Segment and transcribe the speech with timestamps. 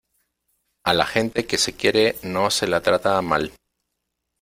[0.83, 3.53] a la gente que se quiere no se la trata mal.